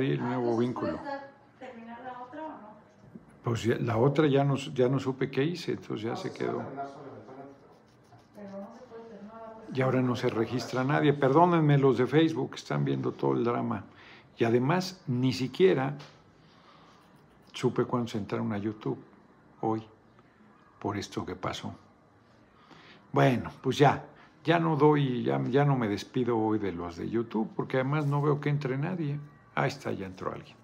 el 0.00 0.20
nuevo 0.20 0.56
vínculo. 0.56 0.96
¿puedes 0.98 1.04
dar- 1.04 1.30
terminar 1.58 2.00
la 2.04 2.22
otra 2.22 2.42
o 2.44 2.48
no? 2.48 2.68
Pues 3.44 3.62
ya- 3.64 3.76
la 3.78 3.96
otra 3.98 4.26
ya 4.26 4.44
no, 4.44 4.56
ya 4.56 4.88
no 4.88 4.98
supe 4.98 5.30
qué 5.30 5.44
hice, 5.44 5.72
entonces 5.72 6.02
ya 6.02 6.16
se 6.16 6.32
quedó. 6.32 6.62
Pero 8.34 8.50
no 8.50 8.68
se 8.74 8.80
puede 8.88 9.02
terminar 9.08 9.34
la 9.34 9.52
otra. 9.56 9.64
Y 9.74 9.80
ahora 9.80 10.00
no 10.02 10.16
se 10.16 10.28
registra 10.28 10.84
nadie. 10.84 11.12
Perdónenme 11.12 11.78
los 11.78 11.98
de 11.98 12.06
Facebook, 12.06 12.52
están 12.54 12.84
viendo 12.84 13.12
todo 13.12 13.32
el 13.34 13.44
drama. 13.44 13.84
Y 14.36 14.44
además, 14.44 15.02
ni 15.08 15.32
siquiera 15.32 15.96
supe 17.52 17.84
cuándo 17.84 18.08
se 18.08 18.18
entraron 18.18 18.52
a 18.52 18.58
YouTube 18.58 18.98
hoy 19.62 19.82
por 20.78 20.96
esto 20.96 21.26
que 21.26 21.34
pasó. 21.34 21.74
Bueno, 23.12 23.50
pues 23.62 23.78
ya, 23.78 24.04
ya 24.44 24.60
no 24.60 24.76
doy, 24.76 25.24
ya, 25.24 25.42
ya 25.48 25.64
no 25.64 25.76
me 25.76 25.88
despido 25.88 26.38
hoy 26.38 26.58
de 26.60 26.70
los 26.72 26.96
de 26.96 27.08
YouTube, 27.10 27.50
porque 27.56 27.78
además 27.78 28.06
no 28.06 28.22
veo 28.22 28.40
que 28.40 28.48
entre 28.50 28.78
nadie. 28.78 29.18
Ahí 29.58 29.70
está, 29.70 29.90
ya 29.90 30.06
entró 30.06 30.32
alguien. 30.32 30.56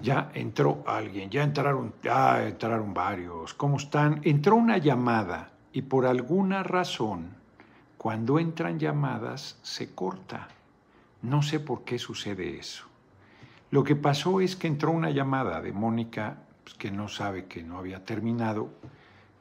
Ya 0.00 0.28
entró 0.34 0.82
alguien, 0.88 1.30
ya 1.30 1.44
entraron, 1.44 1.94
ya 2.02 2.48
entraron 2.48 2.92
varios. 2.92 3.54
¿Cómo 3.54 3.76
están? 3.76 4.20
Entró 4.24 4.56
una 4.56 4.78
llamada 4.78 5.52
y 5.72 5.82
por 5.82 6.04
alguna 6.04 6.64
razón, 6.64 7.36
cuando 7.96 8.40
entran 8.40 8.80
llamadas, 8.80 9.56
se 9.62 9.94
corta. 9.94 10.48
No 11.22 11.42
sé 11.42 11.60
por 11.60 11.84
qué 11.84 12.00
sucede 12.00 12.58
eso. 12.58 12.86
Lo 13.70 13.84
que 13.84 13.94
pasó 13.94 14.40
es 14.40 14.56
que 14.56 14.66
entró 14.66 14.90
una 14.90 15.10
llamada 15.10 15.62
de 15.62 15.72
Mónica, 15.72 16.38
pues, 16.64 16.74
que 16.74 16.90
no 16.90 17.06
sabe 17.06 17.46
que 17.46 17.62
no 17.62 17.78
había 17.78 18.04
terminado, 18.04 18.70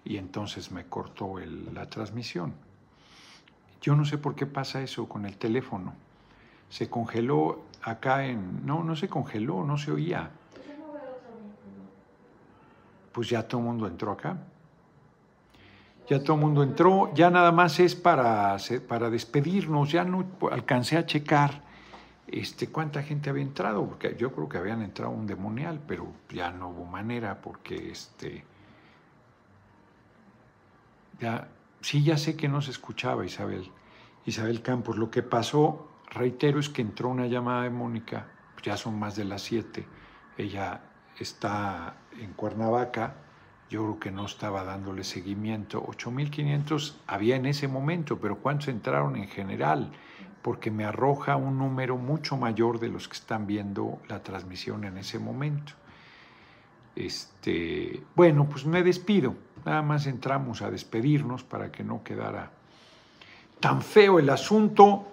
y 0.03 0.17
entonces 0.17 0.71
me 0.71 0.85
cortó 0.85 1.39
la 1.73 1.89
transmisión. 1.89 2.53
Yo 3.81 3.95
no 3.95 4.05
sé 4.05 4.19
por 4.19 4.35
qué 4.35 4.45
pasa 4.45 4.83
eso 4.83 5.09
con 5.09 5.25
el 5.25 5.37
teléfono. 5.37 6.04
Se 6.75 6.89
congeló 6.89 7.61
acá 7.83 8.25
en... 8.25 8.65
No, 8.65 8.83
no 8.83 8.97
se 8.97 9.07
congeló, 9.07 9.63
no 9.63 9.77
se 9.77 9.93
oía. 9.93 10.29
Pues 13.13 13.29
ya 13.29 13.47
todo 13.47 13.61
el 13.61 13.67
mundo 13.67 13.87
entró 13.87 14.11
acá. 14.11 14.35
Ya 16.09 16.21
todo 16.21 16.33
el 16.33 16.41
mundo 16.41 16.63
entró, 16.63 17.13
ya 17.13 17.29
nada 17.29 17.53
más 17.53 17.79
es 17.79 17.95
para, 17.95 18.57
para 18.89 19.09
despedirnos, 19.09 19.89
ya 19.89 20.03
no 20.03 20.25
alcancé 20.51 20.97
a 20.97 21.05
checar 21.05 21.61
este, 22.27 22.67
cuánta 22.67 23.01
gente 23.03 23.29
había 23.29 23.43
entrado, 23.43 23.87
porque 23.87 24.13
yo 24.19 24.33
creo 24.33 24.49
que 24.49 24.57
habían 24.57 24.81
entrado 24.81 25.11
un 25.11 25.27
demonial, 25.27 25.79
pero 25.87 26.07
ya 26.29 26.51
no 26.51 26.71
hubo 26.71 26.83
manera, 26.83 27.39
porque 27.41 27.89
este, 27.89 28.43
ya, 31.21 31.47
sí, 31.79 32.03
ya 32.03 32.17
sé 32.17 32.35
que 32.35 32.49
no 32.49 32.61
se 32.61 32.71
escuchaba 32.71 33.25
Isabel, 33.25 33.71
Isabel 34.25 34.61
Campos. 34.61 34.97
Lo 34.97 35.09
que 35.09 35.23
pasó, 35.23 35.94
reitero, 36.11 36.59
es 36.59 36.69
que 36.69 36.81
entró 36.81 37.09
una 37.09 37.27
llamada 37.27 37.63
de 37.63 37.69
Mónica, 37.69 38.27
ya 38.63 38.77
son 38.77 38.97
más 38.97 39.15
de 39.15 39.25
las 39.25 39.41
siete, 39.41 39.85
ella 40.37 40.81
está 41.19 41.95
en 42.19 42.33
Cuernavaca, 42.33 43.15
yo 43.69 43.83
creo 43.83 43.99
que 43.99 44.11
no 44.11 44.25
estaba 44.25 44.63
dándole 44.63 45.03
seguimiento. 45.03 45.83
8.500 45.83 46.95
había 47.07 47.35
en 47.35 47.45
ese 47.45 47.67
momento, 47.67 48.19
pero 48.19 48.37
¿cuántos 48.37 48.67
entraron 48.67 49.15
en 49.15 49.27
general? 49.27 49.91
Porque 50.41 50.69
me 50.69 50.85
arroja 50.85 51.35
un 51.35 51.57
número 51.57 51.97
mucho 51.97 52.37
mayor 52.37 52.79
de 52.79 52.89
los 52.89 53.07
que 53.07 53.15
están 53.15 53.47
viendo 53.47 53.99
la 54.07 54.21
transmisión 54.21 54.83
en 54.83 54.97
ese 54.97 55.17
momento. 55.17 55.73
Este, 56.95 58.03
bueno, 58.15 58.47
pues 58.47 58.65
me 58.65 58.83
despido. 58.83 59.35
Nada 59.65 59.81
más 59.81 60.05
entramos 60.05 60.61
a 60.61 60.69
despedirnos 60.69 61.43
para 61.43 61.71
que 61.71 61.83
no 61.83 62.03
quedara 62.03 62.51
tan 63.59 63.81
feo 63.81 64.19
el 64.19 64.29
asunto. 64.29 65.07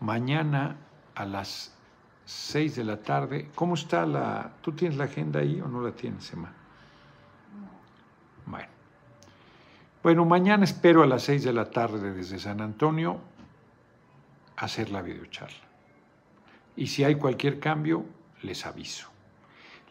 Mañana 0.00 0.76
a 1.14 1.24
las 1.24 1.74
6 2.24 2.76
de 2.76 2.84
la 2.84 3.02
tarde. 3.02 3.50
¿Cómo 3.54 3.74
está 3.74 4.06
la... 4.06 4.52
¿Tú 4.60 4.72
tienes 4.72 4.96
la 4.96 5.04
agenda 5.04 5.40
ahí 5.40 5.60
o 5.60 5.68
no 5.68 5.80
la 5.80 5.92
tienes, 5.92 6.32
Emma? 6.32 6.52
Bueno. 8.46 8.68
Bueno, 10.02 10.24
mañana 10.24 10.64
espero 10.64 11.02
a 11.02 11.06
las 11.06 11.22
6 11.22 11.44
de 11.44 11.52
la 11.52 11.70
tarde 11.70 12.12
desde 12.12 12.38
San 12.38 12.60
Antonio 12.60 13.20
hacer 14.56 14.90
la 14.90 15.02
videocharla. 15.02 15.64
Y 16.76 16.88
si 16.88 17.04
hay 17.04 17.14
cualquier 17.16 17.60
cambio, 17.60 18.04
les 18.42 18.66
aviso. 18.66 19.08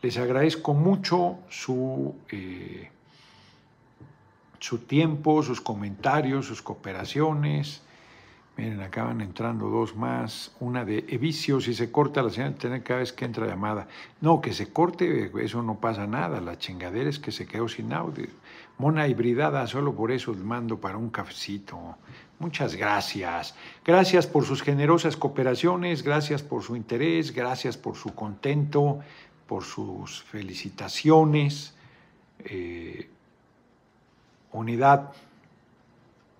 Les 0.01 0.17
agradezco 0.17 0.73
mucho 0.73 1.39
su, 1.49 2.15
eh, 2.29 2.91
su 4.59 4.79
tiempo, 4.79 5.41
sus 5.43 5.61
comentarios, 5.61 6.45
sus 6.45 6.61
cooperaciones. 6.61 7.83
Miren, 8.55 8.81
acaban 8.81 9.21
entrando 9.21 9.69
dos 9.69 9.95
más. 9.95 10.51
Una 10.59 10.85
de 10.85 11.05
Evicio, 11.09 11.59
si 11.59 11.73
se 11.73 11.91
corta 11.91 12.21
la 12.21 12.29
señal, 12.29 12.53
tener 12.53 12.83
cada 12.83 12.99
vez 12.99 13.11
que 13.11 13.25
entra 13.25 13.47
llamada. 13.47 13.87
No, 14.21 14.41
que 14.41 14.53
se 14.53 14.71
corte, 14.71 15.31
eso 15.43 15.63
no 15.63 15.79
pasa 15.79 16.05
nada. 16.05 16.39
La 16.39 16.57
chingadera 16.59 17.09
es 17.09 17.17
que 17.17 17.31
se 17.31 17.47
quedó 17.47 17.67
sin 17.67 17.91
audio. 17.93 18.27
Mona 18.77 19.07
hibridada, 19.07 19.65
solo 19.65 19.95
por 19.95 20.11
eso 20.11 20.33
les 20.33 20.43
mando 20.43 20.79
para 20.79 20.97
un 20.97 21.09
cafecito. 21.09 21.97
Muchas 22.37 22.75
gracias. 22.75 23.55
Gracias 23.83 24.27
por 24.27 24.45
sus 24.45 24.61
generosas 24.61 25.17
cooperaciones, 25.17 26.03
gracias 26.03 26.43
por 26.43 26.61
su 26.61 26.75
interés, 26.75 27.33
gracias 27.33 27.77
por 27.77 27.95
su 27.95 28.13
contento, 28.13 28.99
por 29.47 29.63
sus 29.63 30.21
felicitaciones. 30.23 31.75
Eh, 32.39 33.09
unidad 34.51 35.11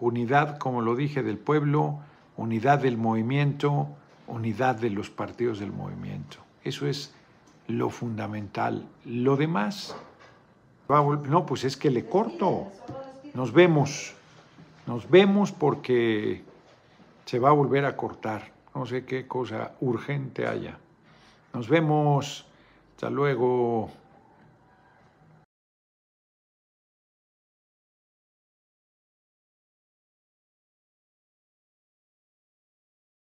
unidad, 0.04 0.58
como 0.58 0.82
lo 0.82 0.96
dije, 0.96 1.24
del 1.24 1.38
pueblo, 1.38 2.00
unidad 2.36 2.80
del 2.80 2.98
movimiento, 2.98 3.88
unidad 4.28 4.76
de 4.76 4.90
los 4.90 5.10
partidos 5.10 5.60
del 5.60 5.72
movimiento. 5.72 6.38
Eso 6.64 6.88
es 6.88 7.14
lo 7.68 7.90
fundamental. 7.90 8.86
Lo 9.06 9.38
demás, 9.38 9.96
no, 10.90 11.46
pues 11.46 11.64
es 11.64 11.78
que 11.78 11.90
le 11.90 12.06
corto. 12.06 12.68
Nos 13.34 13.54
vemos, 13.54 14.14
nos 14.88 15.10
vemos 15.10 15.52
porque 15.52 16.44
se 17.26 17.40
va 17.40 17.50
a 17.50 17.54
volver 17.54 17.86
a 17.86 17.96
cortar. 17.96 18.52
No 18.76 18.86
sé 18.86 19.06
qué 19.06 19.26
cosa 19.28 19.72
urgente 19.80 20.48
haya. 20.48 20.78
Nos 21.54 21.70
vemos. 21.70 22.46
Hasta 22.96 23.10
luego. 23.10 23.90